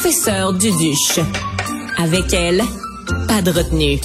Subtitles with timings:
[0.00, 1.18] professeur Duduche.
[1.96, 2.62] Avec elle,
[3.26, 3.98] pas de retenue.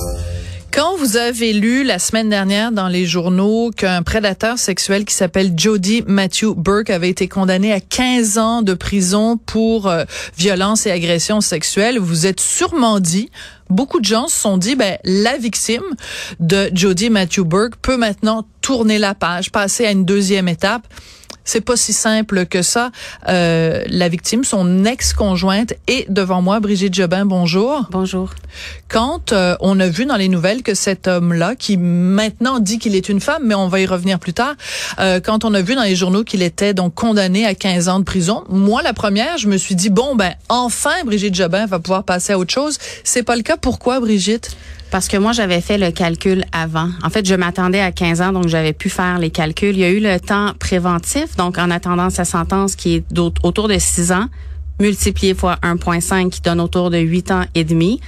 [0.71, 5.53] Quand vous avez lu la semaine dernière dans les journaux qu'un prédateur sexuel qui s'appelle
[5.55, 10.91] Jody Matthew Burke avait été condamné à 15 ans de prison pour euh, violence et
[10.91, 13.29] agression sexuelle, vous êtes sûrement dit,
[13.69, 15.83] beaucoup de gens se sont dit, ben, la victime
[16.39, 20.87] de Jody Matthew Burke peut maintenant tourner la page, passer à une deuxième étape.
[21.45, 22.91] C'est pas si simple que ça.
[23.27, 26.59] Euh, la victime, son ex-conjointe, est devant moi.
[26.59, 27.87] Brigitte Jobin, bonjour.
[27.91, 28.31] Bonjour.
[28.87, 32.95] Quand euh, on a vu dans les nouvelles que cet homme-là, qui maintenant dit qu'il
[32.95, 34.55] est une femme, mais on va y revenir plus tard,
[34.99, 37.99] euh, quand on a vu dans les journaux qu'il était donc condamné à 15 ans
[37.99, 41.79] de prison, moi, la première, je me suis dit, bon, ben, enfin, Brigitte Jobin va
[41.79, 42.77] pouvoir passer à autre chose.
[43.03, 43.57] C'est pas le cas.
[43.57, 44.55] Pourquoi, Brigitte?
[44.93, 46.87] Parce que moi, j'avais fait le calcul avant.
[47.03, 49.71] En fait, je m'attendais à 15 ans, donc j'avais pu faire les calculs.
[49.71, 53.67] Il y a eu le temps préventif, donc en attendant sa sentence qui est autour
[53.67, 54.27] de 6 ans,
[54.79, 58.01] multiplié fois 1,5 qui donne autour de 8 ans et demi.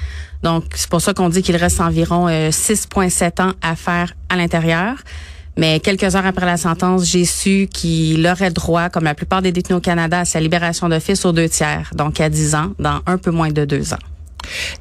[0.43, 4.35] Donc, c'est pour ça qu'on dit qu'il reste environ 6,7 euh, ans à faire à
[4.35, 4.93] l'intérieur.
[5.57, 9.51] Mais quelques heures après la sentence, j'ai su qu'il aurait droit, comme la plupart des
[9.51, 12.99] détenus au Canada, à sa libération d'office aux deux tiers, donc à 10 ans, dans
[13.07, 14.14] un peu moins de deux ans.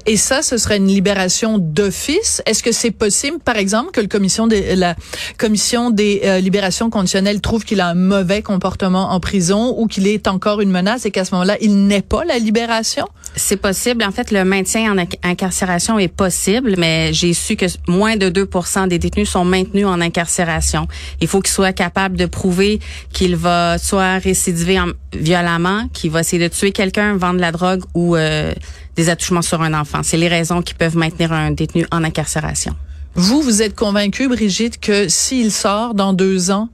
[0.05, 2.41] Et ça, ce serait une libération d'office.
[2.45, 4.95] Est-ce que c'est possible, par exemple, que le commission des, la
[5.37, 10.07] commission des euh, libérations conditionnelles trouve qu'il a un mauvais comportement en prison ou qu'il
[10.07, 13.07] est encore une menace et qu'à ce moment-là, il n'est pas la libération?
[13.35, 14.03] C'est possible.
[14.03, 18.87] En fait, le maintien en incarcération est possible, mais j'ai su que moins de 2%
[18.87, 20.87] des détenus sont maintenus en incarcération.
[21.21, 22.79] Il faut qu'il soit capable de prouver
[23.11, 24.79] qu'il va soit récidiver
[25.13, 28.53] violemment, qu'il va essayer de tuer quelqu'un, vendre la drogue ou euh,
[28.95, 30.01] des attouchements sur un enfant.
[30.03, 32.75] C'est les raisons qui peuvent maintenir un détenu en incarcération.
[33.15, 36.69] Vous, vous êtes convaincue, Brigitte, que s'il sort dans deux ans,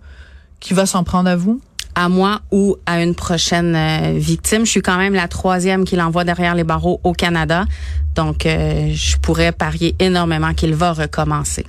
[0.60, 1.62] qu'il va s'en prendre à vous?
[1.96, 4.66] à moi ou à une prochaine euh, victime.
[4.66, 7.66] Je suis quand même la troisième qui l'envoie derrière les barreaux au Canada.
[8.16, 11.66] Donc, euh, je pourrais parier énormément qu'il va recommencer.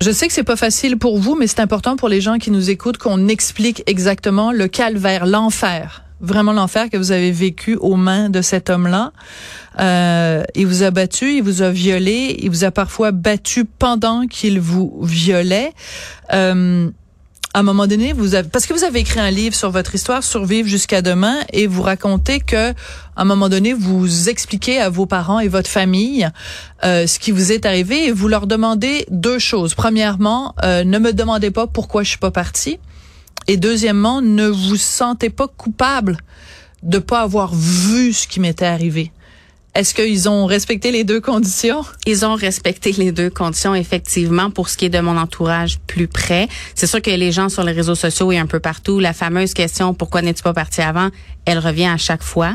[0.00, 2.50] Je sais que c'est pas facile pour vous, mais c'est important pour les gens qui
[2.50, 7.96] nous écoutent qu'on explique exactement le calvaire, l'enfer vraiment l'enfer que vous avez vécu aux
[7.96, 9.12] mains de cet homme-là.
[9.80, 14.26] Euh, il vous a battu, il vous a violé, il vous a parfois battu pendant
[14.26, 15.72] qu'il vous violait.
[16.32, 16.90] Euh,
[17.54, 19.94] à un moment donné, vous avez, parce que vous avez écrit un livre sur votre
[19.94, 22.74] histoire, Survivre jusqu'à demain, et vous racontez que, à
[23.14, 26.28] un moment donné, vous expliquez à vos parents et votre famille
[26.84, 29.74] euh, ce qui vous est arrivé, et vous leur demandez deux choses.
[29.74, 32.80] Premièrement, euh, ne me demandez pas pourquoi je suis pas partie.
[33.46, 36.18] Et deuxièmement, ne vous sentez pas coupable
[36.82, 39.12] de pas avoir vu ce qui m'était arrivé.
[39.74, 41.84] Est-ce qu'ils ont respecté les deux conditions?
[42.06, 46.06] Ils ont respecté les deux conditions, effectivement, pour ce qui est de mon entourage plus
[46.06, 46.48] près.
[46.76, 49.52] C'est sûr que les gens sur les réseaux sociaux et un peu partout, la fameuse
[49.52, 51.08] question «Pourquoi n'es-tu pas parti avant?»
[51.44, 52.54] elle revient à chaque fois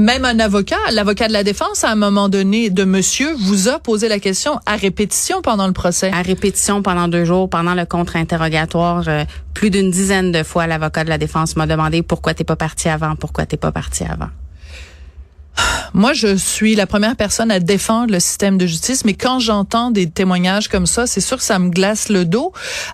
[0.00, 3.80] même un avocat, l'avocat de la défense, à un moment donné, de monsieur, vous a
[3.80, 6.12] posé la question à répétition pendant le procès.
[6.12, 11.02] À répétition pendant deux jours, pendant le contre-interrogatoire, euh, plus d'une dizaine de fois, l'avocat
[11.02, 14.28] de la défense m'a demandé pourquoi t'es pas parti avant, pourquoi t'es pas parti avant.
[15.94, 19.90] Moi, je suis la première personne à défendre le système de justice, mais quand j'entends
[19.90, 22.52] des témoignages comme ça, c'est sûr que ça me glace le dos.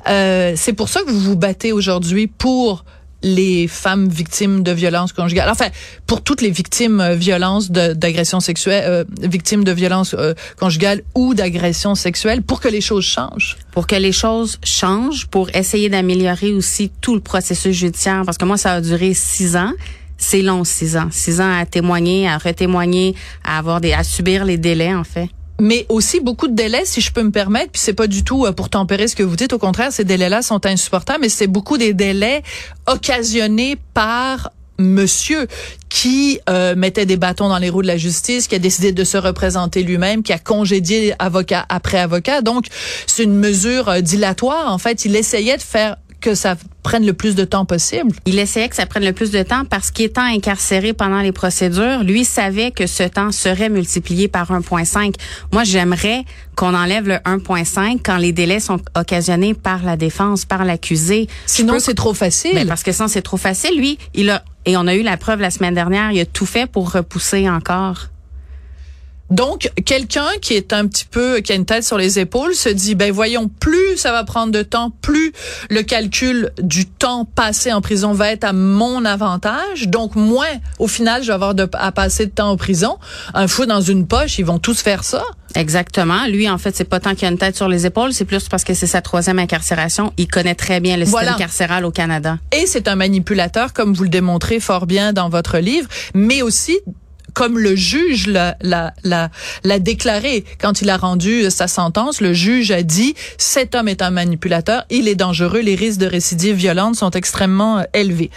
[0.09, 2.87] Euh, c'est pour ça que vous vous battez aujourd'hui pour
[3.25, 5.49] les femmes victimes de violences conjugales.
[5.49, 5.69] Enfin,
[6.07, 11.35] pour toutes les victimes euh, violences d'agression sexuelle, euh, victimes de violences euh, conjugales ou
[11.35, 13.57] d'agression sexuelle, pour que les choses changent.
[13.73, 18.45] Pour que les choses changent, pour essayer d'améliorer aussi tout le processus judiciaire, parce que
[18.45, 19.73] moi, ça a duré six ans.
[20.19, 21.09] C'est long, six ans.
[21.11, 25.31] Six ans à témoigner, à retémoigner, à avoir des, à subir les délais, en fait
[25.61, 27.71] mais aussi beaucoup de délais, si je peux me permettre.
[27.73, 29.53] Puis c'est pas du tout euh, pour tempérer ce que vous dites.
[29.53, 32.43] Au contraire, ces délais-là sont insupportables, mais c'est beaucoup des délais
[32.87, 35.47] occasionnés par monsieur
[35.89, 39.05] qui euh, mettait des bâtons dans les roues de la justice, qui a décidé de
[39.05, 42.41] se représenter lui-même, qui a congédié avocat après avocat.
[42.43, 42.67] Donc,
[43.07, 44.73] c'est une mesure euh, dilatoire.
[44.73, 48.11] En fait, il essayait de faire que ça prenne le plus de temps possible.
[48.25, 52.03] Il essayait que ça prenne le plus de temps parce qu'étant incarcéré pendant les procédures,
[52.03, 55.15] lui savait que ce temps serait multiplié par 1.5.
[55.53, 56.25] Moi, j'aimerais
[56.57, 61.29] qu'on enlève le 1.5 quand les délais sont occasionnés par la défense, par l'accusé.
[61.45, 62.55] Sinon, c'est trop facile.
[62.55, 63.77] Ben, parce que sinon, c'est trop facile.
[63.77, 66.47] Lui, il a, et on a eu la preuve la semaine dernière, il a tout
[66.47, 68.09] fait pour repousser encore.
[69.35, 72.69] Donc, quelqu'un qui est un petit peu, qui a une tête sur les épaules, se
[72.69, 75.33] dit, ben voyons, plus ça va prendre de temps, plus
[75.71, 79.89] le calcul du temps passé en prison va être à mon avantage.
[79.89, 80.47] Donc, moins,
[80.79, 82.97] au final, je vais avoir de, à passer de temps en prison.
[83.35, 85.25] Un fou dans une poche, ils vont tous faire ça.
[85.57, 86.27] Exactement.
[86.27, 88.49] Lui, en fait, c'est pas tant qu'il a une tête sur les épaules, c'est plus
[88.49, 90.13] parce que c'est sa troisième incarcération.
[90.17, 92.39] Il connaît très bien le système carcéral au Canada.
[92.53, 96.79] Et c'est un manipulateur, comme vous le démontrez fort bien dans votre livre, mais aussi
[97.35, 102.71] comme le juge l'a, l'a, l'a, déclaré quand il a rendu sa sentence, le juge
[102.71, 106.97] a dit cet homme est un manipulateur, il est dangereux, les risques de récidive violente
[106.97, 108.31] sont extrêmement euh, élevés.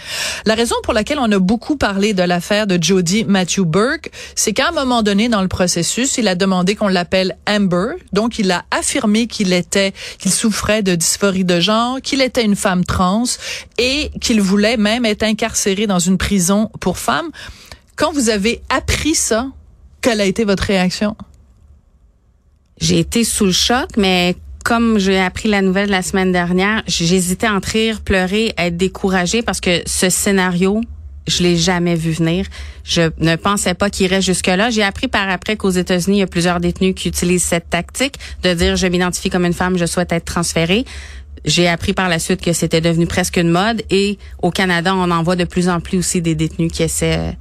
[0.44, 4.52] La raison pour laquelle on a beaucoup parlé de l'affaire de Jody Matthew Burke, c'est
[4.52, 8.50] qu'à un moment donné dans le processus, il a demandé qu'on l'appelle Amber, donc il
[8.50, 13.24] a affirmé qu'il était qu'il souffrait de dysphorie de genre, qu'il était une femme trans
[13.78, 17.30] et qu'il voulait même être incarcéré dans une prison pour femmes.
[17.98, 19.48] Quand vous avez appris ça,
[20.00, 21.16] quelle a été votre réaction?
[22.80, 27.48] J'ai été sous le choc, mais comme j'ai appris la nouvelle la semaine dernière, j'hésitais
[27.48, 30.80] entre rire, pleurer, être découragée parce que ce scénario,
[31.26, 32.46] je l'ai jamais vu venir.
[32.84, 34.70] Je ne pensais pas qu'il irait jusque-là.
[34.70, 38.14] J'ai appris par après qu'aux États-Unis, il y a plusieurs détenus qui utilisent cette tactique
[38.44, 40.84] de dire je m'identifie comme une femme, je souhaite être transférée.
[41.44, 45.10] J'ai appris par la suite que c'était devenu presque une mode et au Canada, on
[45.10, 47.36] en voit de plus en plus aussi des détenus qui essaient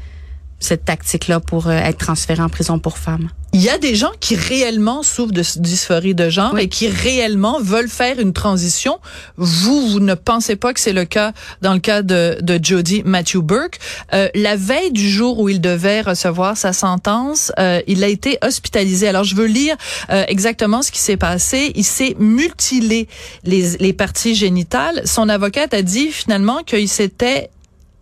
[0.59, 3.29] cette tactique-là pour euh, être transféré en prison pour femmes.
[3.53, 7.59] Il y a des gens qui réellement souffrent de dysphorie de genre et qui réellement
[7.61, 8.99] veulent faire une transition.
[9.37, 11.31] Vous, vous ne pensez pas que c'est le cas
[11.61, 13.79] dans le cas de, de Jody Matthew Burke.
[14.13, 18.37] Euh, la veille du jour où il devait recevoir sa sentence, euh, il a été
[18.43, 19.07] hospitalisé.
[19.07, 19.77] Alors, je veux lire
[20.09, 21.71] euh, exactement ce qui s'est passé.
[21.75, 23.07] Il s'est mutilé
[23.43, 25.01] les, les parties génitales.
[25.05, 27.49] Son avocate a dit finalement qu'il s'était...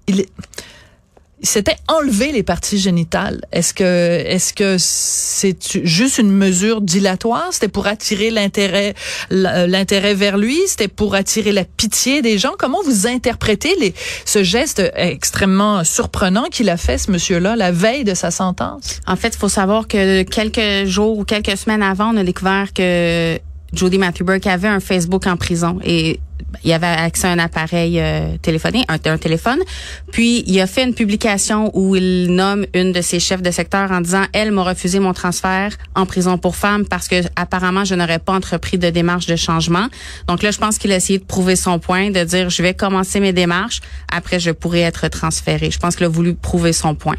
[0.08, 0.26] Il,
[1.46, 3.42] s'était enlevé les parties génitales.
[3.52, 7.50] Est-ce que est-ce que c'est juste une mesure dilatoire?
[7.52, 8.94] C'était pour attirer l'intérêt
[9.30, 10.60] l'intérêt vers lui?
[10.68, 12.54] C'était pour attirer la pitié des gens?
[12.58, 13.94] Comment vous interprétez
[14.26, 19.02] ce geste extrêmement surprenant qu'il a fait ce monsieur-là la veille de sa sentence?
[19.08, 22.74] En fait, il faut savoir que quelques jours ou quelques semaines avant, on a découvert
[22.74, 23.40] que
[23.76, 26.20] Jody Matthew Burke avait un Facebook en prison et
[26.64, 29.60] il avait accès à un appareil euh, téléphonique, un, un, téléphone.
[30.12, 33.92] Puis il a fait une publication où il nomme une de ses chefs de secteur
[33.92, 37.96] en disant elle m'a refusé mon transfert en prison pour femmes parce que apparemment je
[37.96, 39.88] n'aurais pas entrepris de démarche de changement.
[40.28, 42.74] Donc là je pense qu'il a essayé de prouver son point, de dire je vais
[42.74, 43.82] commencer mes démarches,
[44.12, 45.72] après je pourrai être transféré.
[45.72, 47.18] Je pense qu'il a voulu prouver son point.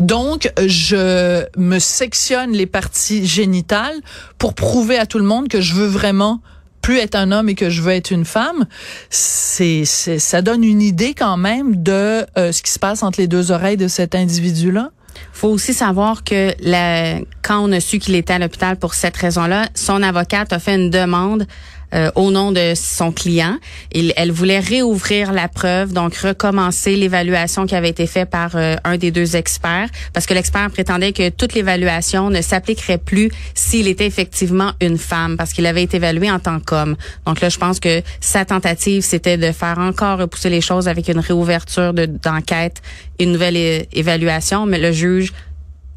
[0.00, 3.96] Donc, je me sectionne les parties génitales
[4.38, 6.40] pour prouver à tout le monde que je veux vraiment
[6.86, 8.64] plus être un homme et que je veux être une femme,
[9.10, 13.26] c'est, ça donne une idée quand même de euh, ce qui se passe entre les
[13.26, 14.90] deux oreilles de cet individu-là.
[15.32, 19.16] Faut aussi savoir que la, quand on a su qu'il était à l'hôpital pour cette
[19.16, 21.48] raison-là, son avocate a fait une demande
[21.96, 23.58] euh, au nom de son client.
[23.92, 28.76] Il, elle voulait réouvrir la preuve, donc recommencer l'évaluation qui avait été faite par euh,
[28.84, 33.88] un des deux experts, parce que l'expert prétendait que toute l'évaluation ne s'appliquerait plus s'il
[33.88, 36.96] était effectivement une femme, parce qu'il avait été évalué en tant qu'homme.
[37.26, 41.08] Donc là, je pense que sa tentative, c'était de faire encore repousser les choses avec
[41.08, 42.82] une réouverture d'enquête,
[43.18, 45.32] une nouvelle évaluation, mais le juge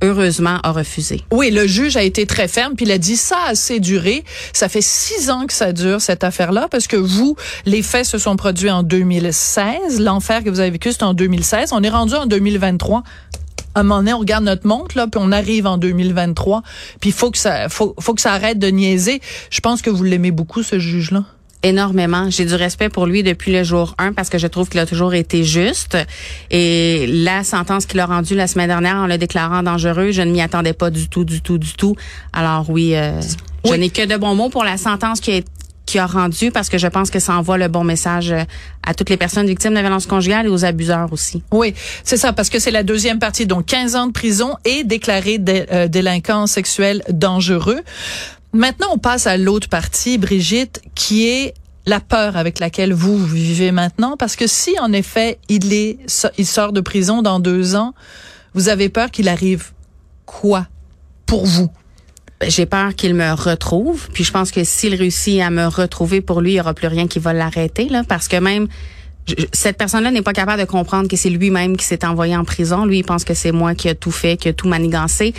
[0.01, 1.21] heureusement, a refusé.
[1.31, 4.23] Oui, le juge a été très ferme, puis il a dit ça a assez duré.
[4.53, 7.35] Ça fait six ans que ça dure, cette affaire-là, parce que vous,
[7.65, 9.99] les faits se sont produits en 2016.
[9.99, 11.73] L'enfer que vous avez vécu, c'est en 2016.
[11.73, 13.03] On est rendu en 2023
[13.75, 16.63] à un moment donné, on regarde notre montre là, puis on arrive en 2023,
[16.99, 19.21] puis faut que ça, faut, faut que ça arrête de niaiser.
[19.51, 21.23] Je pense que vous l'aimez beaucoup ce juge-là
[21.63, 22.29] énormément.
[22.29, 24.85] J'ai du respect pour lui depuis le jour 1 parce que je trouve qu'il a
[24.85, 25.97] toujours été juste.
[26.51, 30.31] Et la sentence qu'il a rendue la semaine dernière en le déclarant dangereux, je ne
[30.31, 31.95] m'y attendais pas du tout, du tout, du tout.
[32.33, 33.19] Alors oui, euh,
[33.65, 35.41] je n'ai que de bons mots pour la sentence qui a
[35.89, 38.43] qui a rendu parce que je pense que ça envoie le bon message euh,
[38.85, 41.41] à toutes les personnes victimes de violence conjugale et aux abuseurs aussi.
[41.51, 44.83] Oui, c'est ça, parce que c'est la deuxième partie, donc 15 ans de prison et
[44.83, 47.79] déclaré euh, délinquant sexuel dangereux.
[48.53, 51.53] Maintenant, on passe à l'autre partie, Brigitte, qui est
[51.85, 55.97] la peur avec laquelle vous vivez maintenant, parce que si en effet il est,
[56.37, 57.93] il sort de prison dans deux ans,
[58.53, 59.71] vous avez peur qu'il arrive
[60.25, 60.67] quoi
[61.25, 61.69] pour vous?
[62.47, 66.41] J'ai peur qu'il me retrouve, puis je pense que s'il réussit à me retrouver, pour
[66.41, 68.67] lui, il y aura plus rien qui va l'arrêter, là, parce que même
[69.53, 72.85] cette personne-là n'est pas capable de comprendre que c'est lui-même qui s'est envoyé en prison.
[72.85, 75.33] Lui, il pense que c'est moi qui a tout fait, qui a tout manigancé.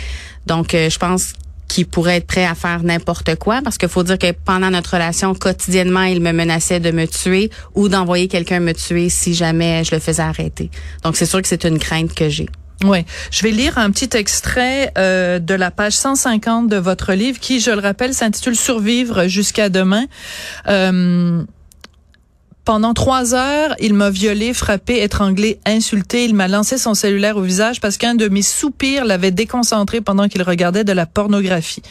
[0.45, 1.33] Donc, euh, je pense
[1.71, 4.95] qui pourrait être prêt à faire n'importe quoi parce qu'il faut dire que pendant notre
[4.95, 9.85] relation quotidiennement il me menaçait de me tuer ou d'envoyer quelqu'un me tuer si jamais
[9.85, 10.69] je le faisais arrêter.
[11.05, 12.49] Donc c'est sûr que c'est une crainte que j'ai.
[12.83, 17.39] Oui, je vais lire un petit extrait euh, de la page 150 de votre livre
[17.39, 20.05] qui, je le rappelle, s'intitule Survivre jusqu'à demain.
[20.67, 21.43] Euh,
[22.63, 26.25] pendant trois heures, il m'a violé, frappé, étranglé, insulté.
[26.25, 30.27] Il m'a lancé son cellulaire au visage parce qu'un de mes soupirs l'avait déconcentré pendant
[30.27, 31.81] qu'il regardait de la pornographie.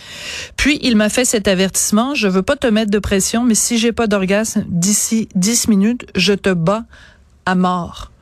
[0.57, 2.15] Puis, il m'a fait cet avertissement.
[2.15, 6.07] Je veux pas te mettre de pression, mais si j'ai pas d'orgasme d'ici dix minutes,
[6.15, 6.85] je te bats
[7.47, 8.13] à mort.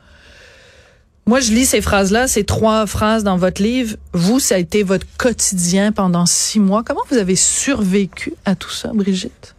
[1.27, 3.95] Moi, je lis ces phrases-là, ces trois phrases dans votre livre.
[4.13, 6.81] Vous, ça a été votre quotidien pendant six mois.
[6.83, 9.53] Comment vous avez survécu à tout ça, Brigitte?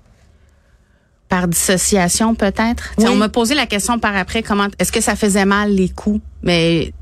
[1.30, 2.92] Par dissociation, peut-être?
[2.98, 6.20] On m'a posé la question par après, comment est-ce que ça faisait mal les coups?
[6.42, 6.92] Mais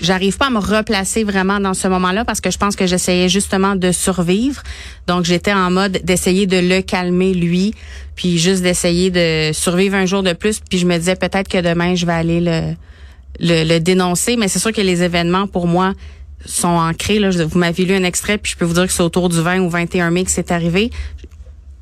[0.00, 3.28] j'arrive pas à me replacer vraiment dans ce moment-là parce que je pense que j'essayais
[3.28, 4.62] justement de survivre.
[5.06, 7.74] Donc j'étais en mode d'essayer de le calmer lui,
[8.16, 10.60] puis juste d'essayer de survivre un jour de plus.
[10.68, 12.74] Puis je me disais peut-être que demain je vais aller le
[13.40, 14.36] le, dénoncer.
[14.36, 15.92] Mais c'est sûr que les événements pour moi
[16.44, 17.18] sont ancrés.
[17.18, 17.30] Là.
[17.30, 19.60] Vous m'avez lu un extrait, puis je peux vous dire que c'est autour du 20
[19.60, 20.90] ou 21 mai que c'est arrivé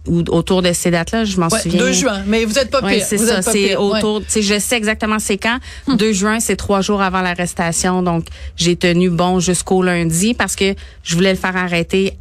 [0.06, 1.78] ou autour de ces dates-là, je m'en souviens.
[1.78, 3.04] 2 juin, mais vous êtes pas pire.
[3.04, 5.58] c'est ça, c'est autour, tu sais, je sais exactement c'est quand.
[5.88, 6.12] 2 hum.
[6.12, 11.14] juin, c'est trois jours avant l'arrestation, donc j'ai tenu bon jusqu'au lundi parce que je
[11.14, 12.14] voulais le faire arrêter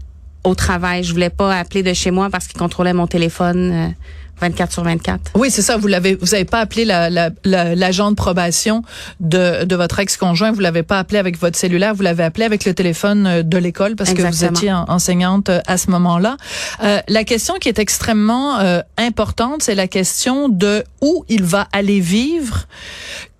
[0.44, 1.04] au travail.
[1.04, 3.96] Je voulais pas appeler de chez moi parce qu'il contrôlait mon téléphone.
[4.44, 5.32] Euh, 24 sur 24.
[5.36, 5.78] Oui, c'est ça.
[5.78, 8.84] Vous l'avez, vous avez pas appelé la, la, l'agent de probation
[9.20, 10.52] de, de votre ex-conjoint.
[10.52, 11.94] Vous l'avez pas appelé avec votre cellulaire.
[11.94, 15.60] Vous l'avez appelé avec le téléphone euh, de l'école parce que vous étiez enseignante euh,
[15.68, 16.38] à ce moment-là.
[16.84, 21.68] Euh, la question qui est extrêmement euh, importante, c'est la question de où il va
[21.72, 22.68] aller vivre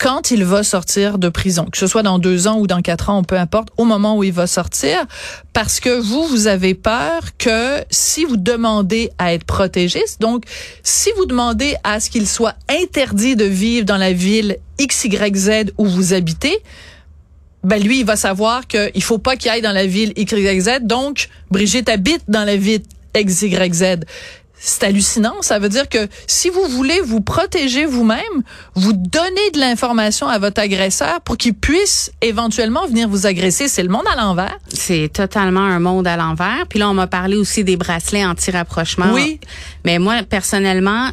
[0.02, 3.12] quand il va sortir de prison, que ce soit dans deux ans ou dans quatre
[3.12, 5.06] ans, peu importe, au moment où il va sortir,
[5.54, 10.46] parce que vous, vous avez peur que si vous demandez à être protégé, donc
[10.82, 15.86] si vous demandez à ce qu'il soit interdit de vivre dans la ville XYZ où
[15.86, 16.58] vous habitez,
[17.64, 20.80] ben lui, il va savoir qu'il faut pas qu'il aille dans la ville XYZ.
[20.82, 22.82] Donc, Brigitte habite dans la ville
[23.16, 24.00] XYZ
[24.64, 25.42] c'est hallucinant.
[25.42, 28.22] Ça veut dire que si vous voulez vous protéger vous-même,
[28.76, 33.68] vous donnez de l'information à votre agresseur pour qu'il puisse éventuellement venir vous agresser.
[33.68, 34.58] C'est le monde à l'envers.
[34.70, 36.68] C'est totalement un monde à l'envers.
[36.70, 39.12] Puis là, on m'a parlé aussi des bracelets anti-rapprochement.
[39.12, 39.40] Oui.
[39.84, 41.10] Mais moi, personnellement,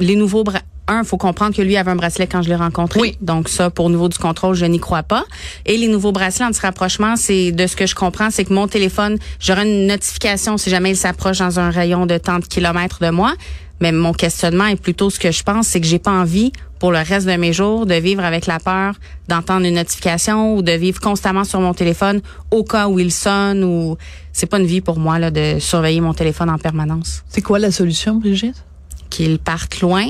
[0.00, 3.00] les nouveaux bras un, faut comprendre que lui avait un bracelet quand je l'ai rencontré.
[3.00, 3.18] Oui.
[3.20, 5.24] Donc ça, pour niveau du contrôle, je n'y crois pas.
[5.66, 9.18] Et les nouveaux bracelets anti-rapprochement, c'est de ce que je comprends, c'est que mon téléphone,
[9.40, 13.10] j'aurai une notification si jamais il s'approche dans un rayon de tant de kilomètres de
[13.10, 13.34] moi.
[13.80, 16.92] Mais mon questionnement est plutôt ce que je pense, c'est que j'ai pas envie pour
[16.92, 18.94] le reste de mes jours de vivre avec la peur
[19.28, 23.64] d'entendre une notification ou de vivre constamment sur mon téléphone au cas où il sonne
[23.64, 23.96] ou
[24.32, 27.24] c'est pas une vie pour moi là de surveiller mon téléphone en permanence.
[27.28, 28.64] C'est quoi la solution, Brigitte?
[29.10, 30.06] Qu'il parte loin,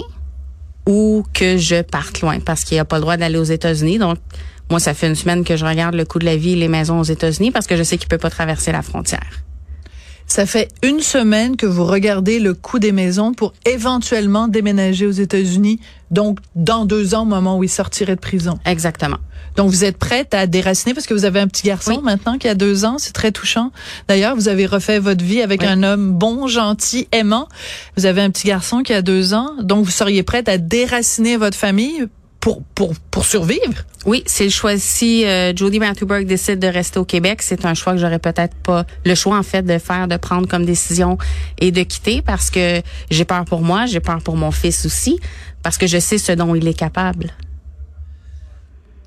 [0.88, 3.98] ou que je parte loin parce qu'il a pas le droit d'aller aux États-Unis.
[3.98, 4.16] Donc,
[4.70, 6.68] moi, ça fait une semaine que je regarde le coût de la vie et les
[6.68, 9.44] maisons aux États-Unis parce que je sais qu'il peut pas traverser la frontière.
[10.26, 15.10] Ça fait une semaine que vous regardez le coût des maisons pour éventuellement déménager aux
[15.10, 15.78] États-Unis,
[16.10, 18.58] donc dans deux ans au moment où il sortirait de prison.
[18.64, 19.18] Exactement.
[19.56, 22.48] Donc vous êtes prête à déraciner parce que vous avez un petit garçon maintenant qui
[22.48, 23.72] a deux ans, c'est très touchant.
[24.06, 27.48] D'ailleurs, vous avez refait votre vie avec un homme bon, gentil, aimant.
[27.96, 31.36] Vous avez un petit garçon qui a deux ans, donc vous seriez prête à déraciner
[31.36, 32.06] votre famille
[32.40, 33.84] pour, pour, pour survivre?
[34.06, 34.78] Oui, c'est le choix.
[34.78, 38.54] Si euh, Jody Matthew décide de rester au Québec, c'est un choix que j'aurais peut-être
[38.56, 41.18] pas le choix en fait de faire, de prendre comme décision
[41.58, 42.80] et de quitter parce que
[43.10, 45.18] j'ai peur pour moi, j'ai peur pour mon fils aussi,
[45.62, 47.30] parce que je sais ce dont il est capable.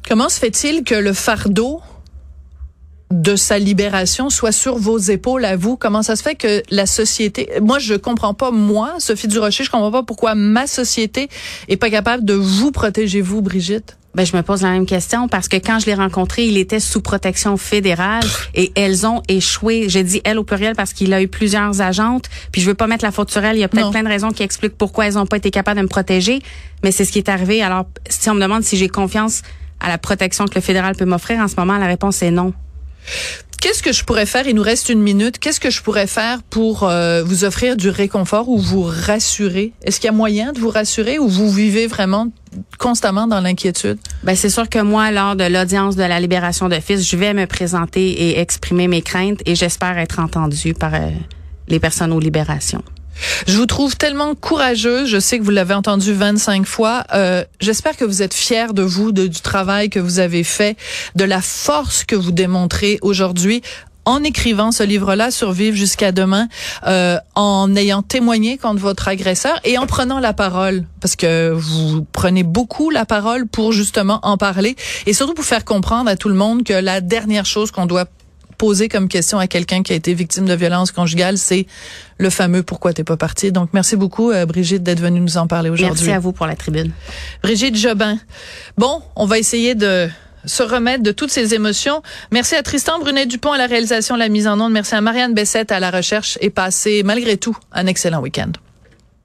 [0.07, 1.81] Comment se fait-il que le fardeau
[3.11, 5.77] de sa libération soit sur vos épaules à vous.
[5.77, 9.71] Comment ça se fait que la société, moi je comprends pas moi, Sophie Durocher, je
[9.71, 11.29] comprends pas pourquoi ma société
[11.67, 13.97] est pas capable de vous protéger vous, Brigitte?
[14.13, 16.81] Ben, je me pose la même question parce que quand je l'ai rencontré, il était
[16.81, 19.87] sous protection fédérale et elles ont échoué.
[19.87, 22.25] J'ai dit elle au pluriel parce qu'il a eu plusieurs agentes.
[22.51, 23.55] Puis je veux pas mettre la faute sur elle.
[23.55, 25.77] Il y a peut-être plein de raisons qui expliquent pourquoi elles ont pas été capables
[25.77, 26.41] de me protéger.
[26.83, 27.61] Mais c'est ce qui est arrivé.
[27.61, 29.43] Alors, si on me demande si j'ai confiance
[29.79, 32.53] à la protection que le fédéral peut m'offrir en ce moment, la réponse est non.
[33.61, 34.47] Qu'est-ce que je pourrais faire?
[34.47, 35.37] Il nous reste une minute.
[35.37, 39.71] Qu'est-ce que je pourrais faire pour euh, vous offrir du réconfort ou vous rassurer?
[39.83, 42.29] Est-ce qu'il y a moyen de vous rassurer ou vous vivez vraiment
[42.79, 43.99] constamment dans l'inquiétude?
[44.23, 47.35] Ben c'est sûr que moi, lors de l'audience de la libération de fils, je vais
[47.35, 51.09] me présenter et exprimer mes craintes et j'espère être entendue par euh,
[51.67, 52.83] les personnes aux libérations.
[53.47, 55.07] Je vous trouve tellement courageuse.
[55.09, 57.03] Je sais que vous l'avez entendu 25 fois.
[57.13, 60.77] Euh, J'espère que vous êtes fiers de vous, de, du travail que vous avez fait,
[61.15, 63.61] de la force que vous démontrez aujourd'hui
[64.05, 66.47] en écrivant ce livre-là, Survivre jusqu'à demain,
[66.87, 72.05] euh, en ayant témoigné contre votre agresseur et en prenant la parole, parce que vous
[72.11, 74.75] prenez beaucoup la parole pour justement en parler
[75.05, 78.05] et surtout pour faire comprendre à tout le monde que la dernière chose qu'on doit
[78.61, 81.65] poser comme question à quelqu'un qui a été victime de violence conjugale, c'est
[82.19, 83.51] le fameux pourquoi t'es pas parti.
[83.51, 86.05] Donc merci beaucoup euh, Brigitte d'être venue nous en parler aujourd'hui.
[86.05, 86.91] Merci à vous pour la tribune.
[87.41, 88.19] Brigitte Jobin.
[88.77, 90.07] Bon, on va essayer de
[90.45, 92.03] se remettre de toutes ces émotions.
[92.29, 94.73] Merci à Tristan Brunet-Dupont à la réalisation, la mise en onde.
[94.73, 98.51] Merci à Marianne Bessette à la recherche et passez malgré tout un excellent week-end.